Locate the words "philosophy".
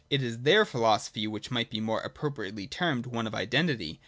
0.65-1.27